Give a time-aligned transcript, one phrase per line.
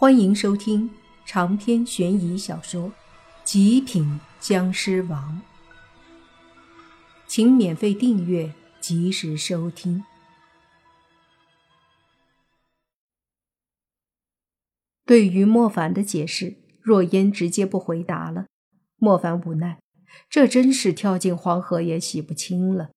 [0.00, 0.88] 欢迎收听
[1.26, 2.90] 长篇悬疑小说
[3.42, 5.42] 《极品僵尸王》，
[7.26, 10.04] 请免费订阅，及时收听。
[15.04, 18.46] 对于莫凡的解释，若烟直接不回答了。
[18.98, 19.80] 莫凡无奈，
[20.30, 22.90] 这真是跳进黄河也洗不清了。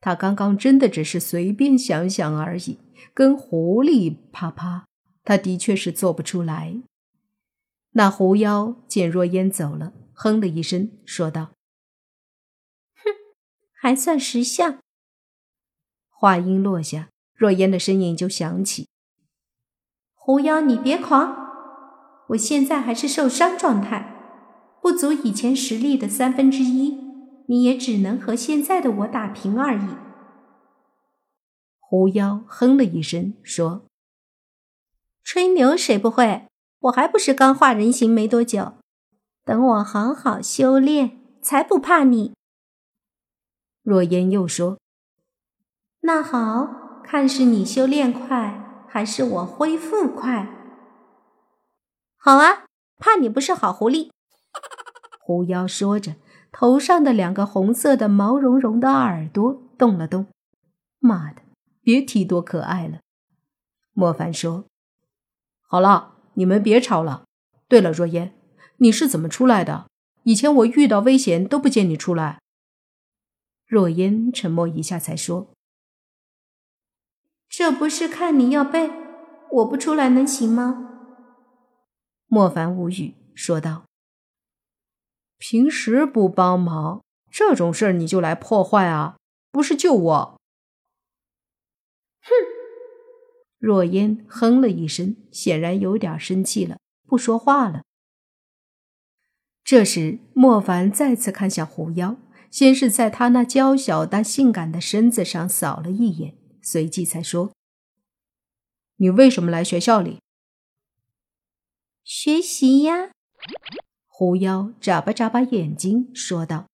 [0.00, 2.80] 他刚刚真的只是随便想想而已，
[3.14, 4.86] 跟狐狸啪啪。
[5.24, 6.82] 他的确是做不出来。
[7.92, 11.52] 那狐妖见若烟走了，哼了一声，说道
[12.96, 13.10] ：“哼，
[13.72, 14.78] 还算识相。”
[16.08, 18.88] 话音落下，若烟的身影就响起
[20.14, 21.36] ：“狐妖，你别狂！
[22.28, 26.98] 我现在还是受伤状态，不足以前实力的三分之一，
[27.48, 29.88] 你也只能和现在的我打平而已。”
[31.78, 33.84] 狐妖哼了一声，说。
[35.32, 36.46] 吹牛谁不会？
[36.78, 38.74] 我还不是刚化人形没多久，
[39.46, 42.34] 等我好好修炼，才不怕你。
[43.82, 44.76] 若烟又说
[46.04, 50.54] ：“那好看是你修炼快，还是我恢复快？
[52.18, 52.66] 好啊，
[52.98, 54.10] 怕你不是好狐狸。”
[55.24, 56.16] 狐妖说着，
[56.52, 60.26] 头上的两个红色的毛茸茸的耳朵动了动。
[60.98, 61.40] 妈的，
[61.80, 62.98] 别提多可爱了。
[63.94, 64.66] 莫凡说。
[65.72, 67.24] 好了，你们别吵了。
[67.66, 68.34] 对了，若烟，
[68.76, 69.86] 你是怎么出来的？
[70.24, 72.42] 以前我遇到危险都不见你出来。
[73.66, 75.48] 若烟沉默一下，才说
[77.48, 78.90] ：“这不是看你要背，
[79.50, 80.90] 我不出来能行吗？”
[82.28, 83.84] 莫凡无语，说道
[85.40, 89.16] ：“平时不帮忙，这种事儿你就来破坏啊？
[89.50, 90.38] 不是救我？”
[92.20, 92.30] 哼。
[93.62, 97.84] 若烟哼了一声，显然有点生气了，不说话了。
[99.62, 102.16] 这时，莫凡再次看向狐妖，
[102.50, 107.52] 先是在他那娇小但性感的身子上扫了一眼，随即才说
[108.98, 110.18] ：“你为什么来学校里
[112.02, 113.12] ？”“学习呀。”
[114.10, 116.66] 狐妖眨巴眨巴眼睛说道。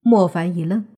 [0.00, 0.88] 莫凡一愣，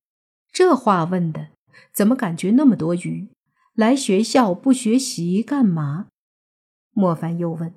[0.50, 1.50] 这话问的
[1.92, 3.28] 怎么感觉那么多余？
[3.74, 6.06] 来学校不学习干嘛？
[6.92, 7.74] 莫凡又问：“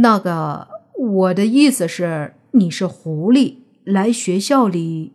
[0.00, 5.12] 那个，我的意思是，你是狐狸，来学校里，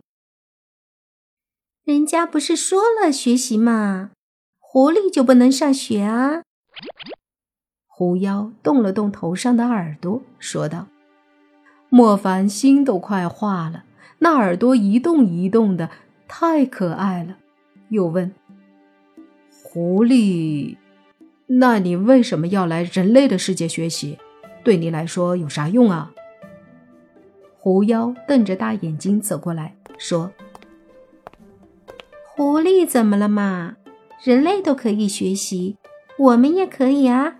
[1.82, 4.12] 人家不是说了学习吗？
[4.60, 6.42] 狐狸就不能上学啊？”
[7.88, 10.86] 狐妖动了动头上的耳朵，说道
[11.90, 13.84] ：“莫凡心都快化了，
[14.20, 15.90] 那耳朵一动一动的，
[16.28, 17.38] 太可爱了。”
[17.90, 18.32] 又问。
[19.74, 20.76] 狐狸，
[21.48, 24.16] 那你为什么要来人类的世界学习？
[24.62, 26.12] 对你来说有啥用啊？
[27.58, 30.30] 狐妖瞪着大眼睛走过来说
[32.22, 33.74] ：“狐狸怎么了嘛？
[34.22, 35.76] 人类都可以学习，
[36.18, 37.38] 我们也可以啊。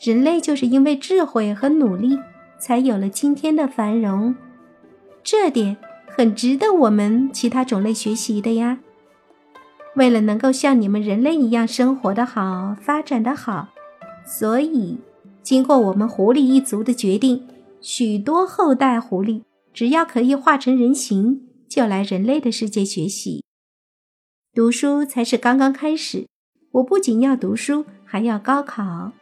[0.00, 2.18] 人类就是因为智慧和努力，
[2.58, 4.34] 才有了今天的繁荣，
[5.22, 5.76] 这点
[6.08, 8.80] 很值得我们其他种类学习的呀。”
[9.94, 13.68] 为了能够像你们人类一样生活的好、发展的好，
[14.26, 14.98] 所以
[15.42, 17.46] 经过我们狐狸一族的决定，
[17.80, 23.44] 许多后代狐狸只要可以化成人形，就来人类的世界学习。
[24.52, 26.26] 读书才是刚刚开始，
[26.72, 29.12] 我不仅要读书，还要高考，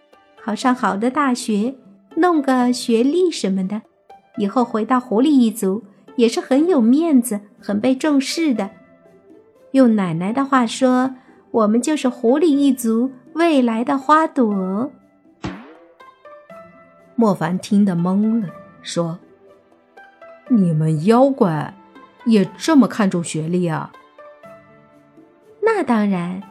[0.43, 1.75] 考上好的大学，
[2.17, 3.83] 弄个学历什么的，
[4.39, 5.85] 以后回到狐狸一族
[6.17, 8.71] 也是很有面子、很被重视的。
[9.73, 11.15] 用奶奶的话说，
[11.51, 14.91] 我们就是狐狸一族未来的花朵。
[17.17, 18.49] 莫凡听得懵了，
[18.83, 19.19] 说
[20.49, 21.75] ：“你们妖怪
[22.27, 23.93] 也这么看重学历啊？”
[25.63, 26.43] 那当然，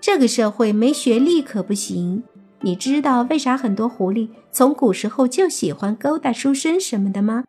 [0.00, 2.24] 这个社会没学历可不行。
[2.60, 7.44] 你知道为啥很多狐狸从古时候就喜欢勾搭书生什么的吗？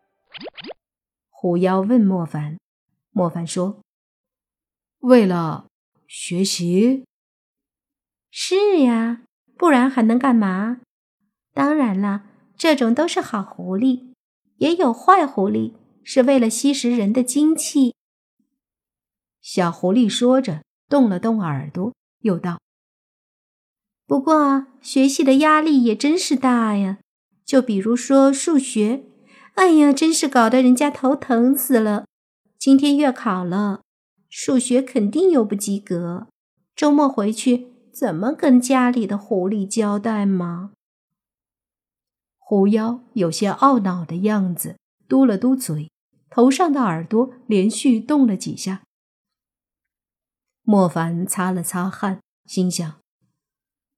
[1.30, 2.58] 狐妖问莫凡，
[3.12, 3.78] 莫凡说。
[5.06, 5.68] 为了
[6.08, 7.04] 学习，
[8.28, 9.22] 是呀，
[9.56, 10.80] 不然还能干嘛？
[11.54, 12.24] 当然了，
[12.56, 14.08] 这种都是好狐狸，
[14.56, 17.94] 也有坏狐狸，是为了吸食人的精气。
[19.40, 22.58] 小狐狸说着，动了动耳朵，又道
[24.08, 26.98] ：“不过学习的压力也真是大呀，
[27.44, 29.04] 就比如说数学，
[29.54, 32.06] 哎呀，真是搞得人家头疼死了。
[32.58, 33.82] 今天月考了。”
[34.38, 36.26] 数学肯定又不及格，
[36.74, 40.72] 周末回去怎么跟家里的狐狸交代吗？
[42.36, 44.76] 狐妖有些懊恼的样子，
[45.08, 45.90] 嘟了嘟嘴，
[46.28, 48.82] 头上的耳朵连续动了几下。
[50.62, 53.00] 莫凡擦了擦汗，心想：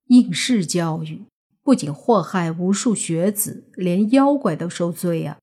[0.04, 1.24] 应试教育
[1.64, 5.40] 不仅祸害无数学子，连妖怪都受罪呀！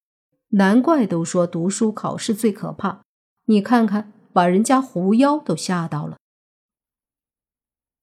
[0.51, 3.01] 难怪都说读书考试最可怕。
[3.47, 6.17] 你看看，把人家狐妖都吓到了。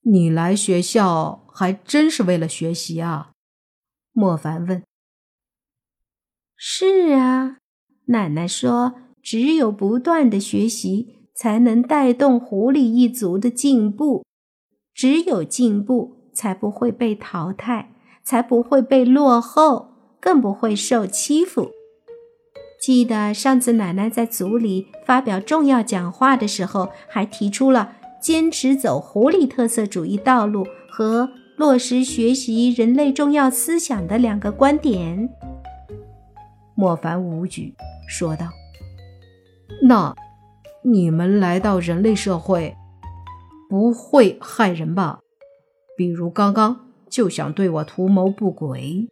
[0.01, 3.33] 你来学校还真是为了学习啊？
[4.13, 4.83] 莫凡问。
[6.57, 7.59] 是啊，
[8.07, 14.25] 奶奶说，只有不断的学习，才能带动狐狸一族的进步。
[14.95, 17.95] 只有进步，才不会被淘汰，
[18.25, 21.71] 才不会被落后，更不会受欺负。
[22.83, 27.93] 记得上次奶奶在组里发表重要讲话的时候，还提出了。
[28.21, 35.29] 坚持走狐狸特色主义道路和落实学习人类重要思想的两个观点。
[36.75, 37.73] 莫凡无语
[38.09, 38.49] 说道
[39.83, 40.15] ：“那
[40.85, 42.77] 你们来到人类社会，
[43.69, 45.21] 不会害人吧？
[45.97, 49.09] 比如刚刚就想对我图谋不轨。”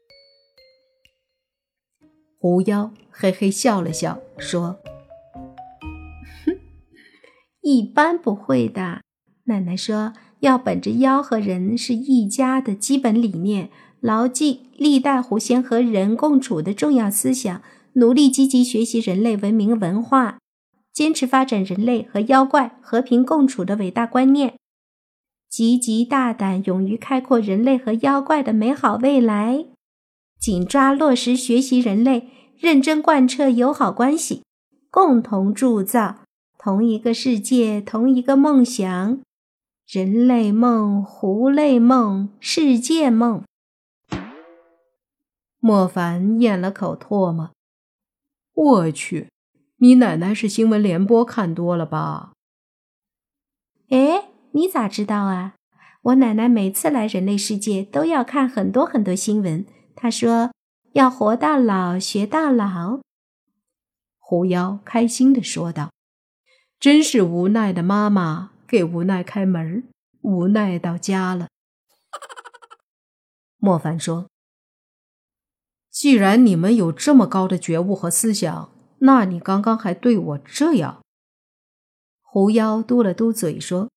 [2.43, 4.79] 狐妖嘿嘿笑了笑说。
[6.43, 6.57] 哼
[7.61, 9.03] 一般不会的，
[9.45, 13.69] 奶奶说要本着妖和人是一家的基本理念，
[14.01, 17.61] 牢记历代狐仙和人共处的重要思想，
[17.93, 20.39] 努力积极学习人类文明文化，
[20.95, 24.55] 坚持发展人类和妖怪和平共处的伟大观念，
[25.51, 29.67] 积极大胆勇于开阔人类和妖怪的美好未来，
[30.41, 32.29] 紧抓落实学习人类，
[32.59, 34.43] 认真贯彻友好关系，
[34.91, 36.21] 共同铸造。
[36.57, 39.21] 同一个世界，同一个梦想，
[39.87, 43.43] 人类梦、狐类梦、世界梦。
[45.59, 47.51] 莫凡咽了口唾沫，
[48.55, 49.29] 我去，
[49.77, 52.33] 你奶奶是新闻联播看多了吧？
[53.91, 55.55] 哎，你咋知道啊？
[56.03, 59.67] 我奶奶每次来人类世界都要看很多很多新闻。
[59.95, 60.53] 他说
[60.93, 63.01] 要活到老，学到老。
[64.19, 65.91] 狐妖开心的说道。
[66.79, 69.87] 真是无奈的妈妈给无奈开门，
[70.23, 71.49] 无奈到家了。
[73.61, 74.31] 莫凡说
[75.93, 81.03] ：“既然你们有这么高的觉悟和思想，那你刚刚还对我这样？”
[82.25, 83.91] 狐妖嘟了嘟嘴说：“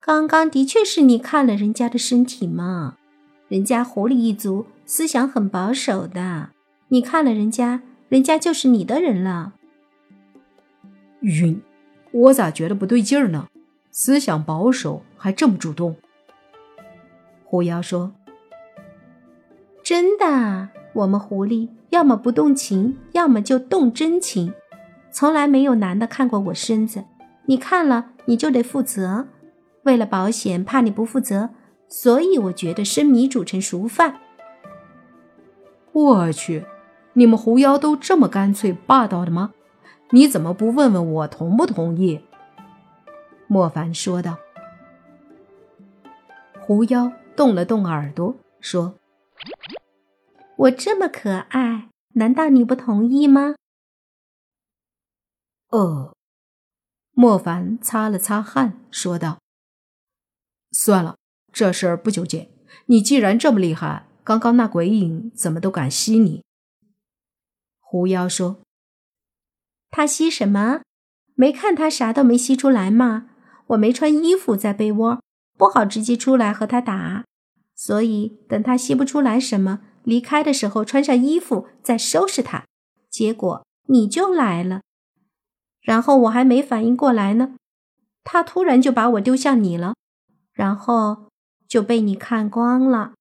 [0.00, 2.96] 刚刚的确是你看了人家的身体嘛，
[3.50, 6.50] 人家狐狸一族思想很保守的，
[6.86, 9.54] 你看了人家，人家就是你的人了。”
[11.22, 11.60] 晕，
[12.12, 13.48] 我咋觉得不对劲儿呢？
[13.90, 15.96] 思想保守还这么主动。
[17.42, 18.12] 狐妖说
[19.82, 24.54] ：“真的，我们狐狸要么不动情，要么就动真情，
[25.10, 27.02] 从来没有男的看过我身子。
[27.46, 29.26] 你看了，你就得负责。
[29.82, 31.50] 为了保险，怕你不负责，
[31.90, 34.20] 所以我觉得生米煮成熟饭。
[35.92, 36.64] 我去，
[37.12, 39.52] 你们狐妖都这么干脆霸道的吗？”
[40.12, 42.24] 你怎么不问问我同不同意？
[43.46, 44.38] 莫凡说道。
[46.60, 48.98] 狐妖动了动耳朵，说
[50.58, 53.54] ：“我这么可爱，难道你不同意吗？”
[55.70, 56.12] 呃，
[57.12, 59.38] 莫凡擦了擦汗，说道
[60.74, 61.18] ：“算了，
[61.52, 62.50] 这事儿不纠结。
[62.86, 66.42] 你既然这么厉害，刚刚那鬼影怎么都敢吸你？”
[67.80, 68.60] 狐妖说。
[69.90, 70.82] 他吸什么？
[71.34, 73.30] 没看他啥都没吸出来吗？
[73.68, 75.22] 我没穿衣服在被窝，
[75.56, 77.24] 不好直接出来和他打，
[77.74, 82.64] 所以等他吸不出来什么，离开的时候穿上衣服再收拾他。
[83.08, 84.82] 结果你就来了，
[85.80, 87.56] 然后我还没反应过来呢，
[88.22, 89.94] 他突然就把我丢向你了，
[90.52, 91.29] 然后
[91.70, 93.14] 就被你看光了。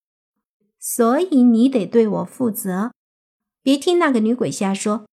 [0.79, 2.91] 所以你得对我负责，
[3.61, 5.05] 别听那个女鬼瞎说。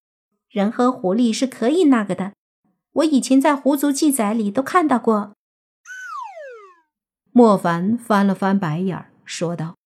[0.48, 2.32] 人和狐狸是可以那个的，
[2.92, 5.34] 我以前在狐族记载里都看到过。
[7.30, 9.76] 莫凡翻了翻白眼，说道：“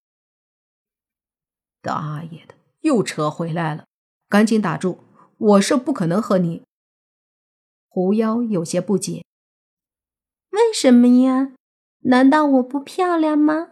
[1.82, 3.86] 大爷的，又扯回来了！
[4.28, 5.00] 赶紧打住，
[5.38, 6.62] 我是不可能和你。”
[7.88, 9.24] 狐妖有些不解
[10.50, 11.54] ：“为什么呀？
[12.02, 13.70] 难道我不漂亮吗？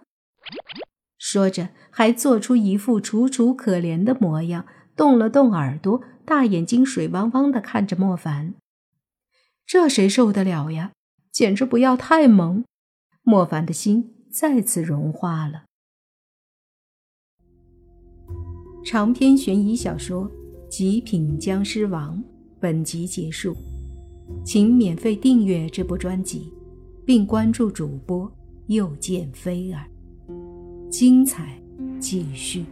[1.16, 8.54] 说着还做出一副楚楚可怜的模样动了动耳朵大眼睛水汪汪的看着莫凡。
[9.66, 10.92] 这谁受得了呀？
[11.30, 12.64] 简直不要太萌
[13.22, 15.64] 莫凡的心再次融化了。
[18.84, 20.30] 长篇悬疑小说
[20.70, 22.22] 极品僵尸王
[22.58, 23.54] 本集结束
[24.44, 26.52] 请免费订阅这部专辑。
[27.08, 28.30] 并关注主播
[28.66, 29.82] 又见菲儿。
[30.90, 31.58] 精彩
[31.98, 32.66] 继续。